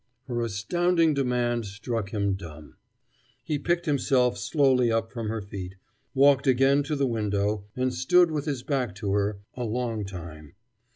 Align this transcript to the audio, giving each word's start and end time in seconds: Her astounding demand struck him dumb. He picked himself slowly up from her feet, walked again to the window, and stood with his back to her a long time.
Her 0.27 0.41
astounding 0.41 1.13
demand 1.13 1.67
struck 1.67 2.09
him 2.09 2.33
dumb. 2.33 2.75
He 3.43 3.59
picked 3.59 3.85
himself 3.85 4.35
slowly 4.35 4.91
up 4.91 5.11
from 5.11 5.27
her 5.29 5.43
feet, 5.43 5.75
walked 6.15 6.47
again 6.47 6.81
to 6.85 6.95
the 6.95 7.05
window, 7.05 7.65
and 7.75 7.93
stood 7.93 8.31
with 8.31 8.45
his 8.45 8.63
back 8.63 8.95
to 8.95 9.13
her 9.13 9.37
a 9.55 9.63
long 9.63 10.03
time. 10.05 10.55